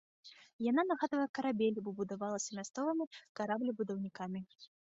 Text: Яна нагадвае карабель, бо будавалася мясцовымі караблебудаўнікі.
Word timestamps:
Яна 0.71 0.85
нагадвае 0.91 1.25
карабель, 1.39 1.77
бо 1.87 1.95
будавалася 1.99 2.57
мясцовымі 2.61 3.09
караблебудаўнікі. 3.41 4.73